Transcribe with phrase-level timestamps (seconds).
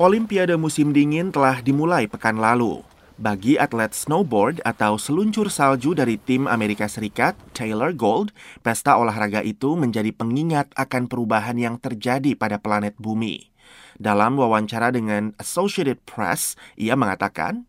[0.00, 2.80] Olimpiade musim dingin telah dimulai pekan lalu.
[3.20, 8.32] Bagi atlet snowboard atau seluncur salju dari tim Amerika Serikat, Taylor Gold,
[8.64, 13.52] pesta olahraga itu menjadi pengingat akan perubahan yang terjadi pada planet bumi.
[14.00, 17.68] Dalam wawancara dengan Associated Press, ia mengatakan,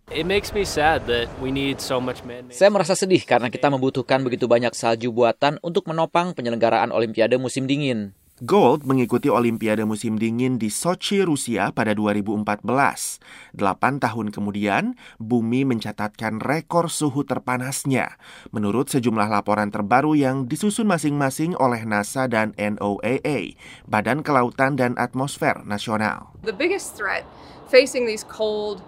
[2.48, 7.68] Saya merasa sedih karena kita membutuhkan begitu banyak salju buatan untuk menopang penyelenggaraan Olimpiade musim
[7.68, 8.16] dingin.
[8.42, 13.22] Gold mengikuti Olimpiade musim dingin di Sochi, Rusia pada 2014.
[13.54, 18.18] Delapan tahun kemudian, bumi mencatatkan rekor suhu terpanasnya.
[18.50, 23.54] Menurut sejumlah laporan terbaru yang disusun masing-masing oleh NASA dan NOAA,
[23.86, 26.34] Badan Kelautan dan Atmosfer Nasional.
[26.42, 27.30] The biggest threat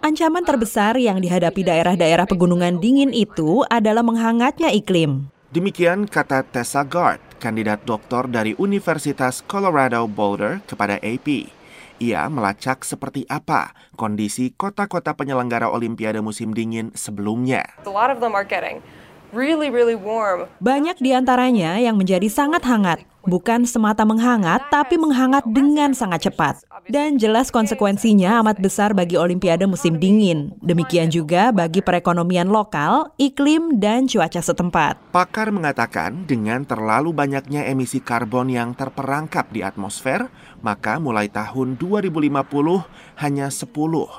[0.04, 5.32] Ancaman terbesar yang dihadapi daerah-daerah pegunungan dingin itu adalah menghangatnya iklim.
[5.54, 11.46] Demikian kata Tessa Gard, kandidat doktor dari Universitas Colorado Boulder kepada AP.
[12.02, 17.70] Ia melacak seperti apa kondisi kota-kota penyelenggara Olimpiade musim dingin sebelumnya.
[20.58, 26.64] Banyak di antaranya yang menjadi sangat hangat, bukan semata menghangat, tapi menghangat dengan sangat cepat.
[26.88, 30.52] Dan jelas konsekuensinya amat besar bagi Olimpiade musim dingin.
[30.60, 35.00] Demikian juga bagi perekonomian lokal, iklim, dan cuaca setempat.
[35.16, 40.28] Pakar mengatakan dengan terlalu banyaknya emisi karbon yang terperangkap di atmosfer,
[40.64, 43.68] maka mulai tahun 2050 hanya 10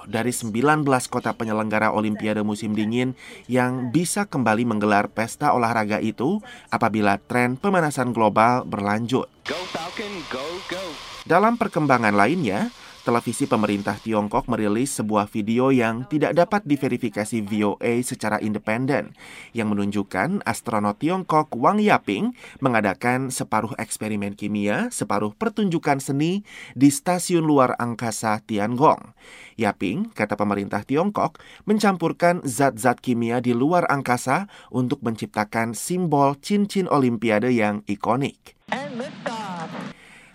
[0.09, 3.17] dari 19 kota penyelenggara Olimpiade musim dingin
[3.49, 8.94] yang bisa kembali menggelar pesta olahraga itu apabila tren pemanasan global berlanjut.
[9.43, 10.85] Go Falcon, go, go.
[11.27, 12.71] Dalam perkembangan lainnya,
[13.05, 19.13] televisi pemerintah Tiongkok merilis sebuah video yang tidak dapat diverifikasi VOA secara independen
[19.53, 22.33] yang menunjukkan astronot Tiongkok Wang Yaping
[22.65, 29.13] mengadakan separuh eksperimen kimia, separuh pertunjukan seni di stasiun luar angkasa Tiangong.
[29.61, 31.39] Yaping, kata pemerintah Tiongkok,
[31.69, 38.57] mencampurkan zat-zat kimia di luar angkasa untuk menciptakan simbol cincin olimpiade yang ikonik.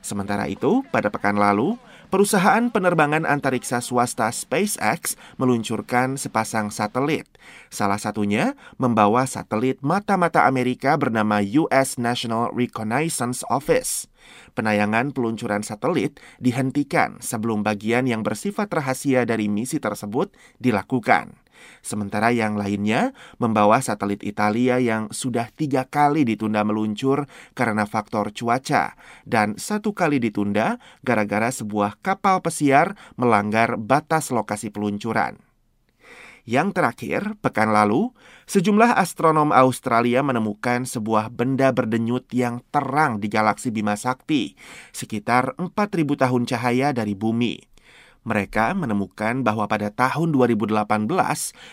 [0.09, 1.77] Sementara itu, pada pekan lalu,
[2.09, 7.29] perusahaan penerbangan antariksa swasta SpaceX meluncurkan sepasang satelit.
[7.69, 14.09] Salah satunya membawa satelit mata-mata Amerika bernama US National Reconnaissance Office.
[14.57, 21.37] Penayangan peluncuran satelit dihentikan sebelum bagian yang bersifat rahasia dari misi tersebut dilakukan.
[21.79, 27.25] Sementara yang lainnya membawa satelit Italia yang sudah tiga kali ditunda meluncur
[27.55, 28.93] karena faktor cuaca
[29.23, 35.49] dan satu kali ditunda gara-gara sebuah kapal pesiar melanggar batas lokasi peluncuran.
[36.49, 38.09] Yang terakhir, pekan lalu,
[38.49, 44.57] sejumlah astronom Australia menemukan sebuah benda berdenyut yang terang di galaksi Bima Sakti,
[44.89, 45.69] sekitar 4000
[46.09, 47.68] tahun cahaya dari bumi.
[48.27, 50.75] Mereka menemukan bahwa pada tahun 2018,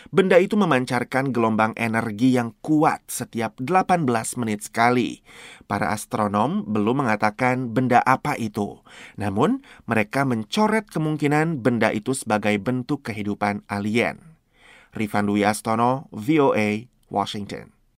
[0.09, 4.07] benda itu memancarkan gelombang energi yang kuat setiap 18
[4.39, 5.21] menit sekali.
[5.67, 8.79] Para astronom belum mengatakan benda apa itu.
[9.19, 14.23] Namun, mereka mencoret kemungkinan benda itu sebagai bentuk kehidupan alien.
[14.95, 17.76] Rifan Dwi Astono, VOA, Washington.